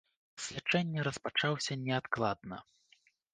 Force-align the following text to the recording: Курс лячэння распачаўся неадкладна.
Курс 0.35 0.45
лячэння 0.55 1.05
распачаўся 1.07 1.77
неадкладна. 1.83 2.57